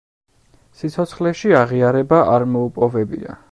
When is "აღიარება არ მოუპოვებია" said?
1.61-3.41